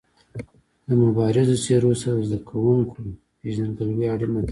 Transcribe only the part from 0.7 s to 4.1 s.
د مبارزو څېرو سره د زده کوونکو پيژندګلوي